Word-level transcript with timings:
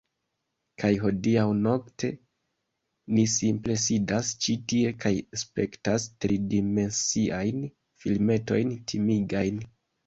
Kaj 0.83 0.89
hodiaŭnokte 1.01 2.09
ni 3.17 3.27
simple 3.35 3.77
sidas 3.83 4.33
ĉi 4.47 4.57
tie 4.75 4.95
kaj 5.05 5.15
spektas 5.45 6.09
tridimensiajn 6.27 7.65
filmetojn 8.05 8.79
timigajn 8.95 9.67